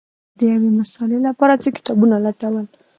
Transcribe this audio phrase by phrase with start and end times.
[0.37, 2.65] د یوې مسألې لپاره څو کتابونه لټول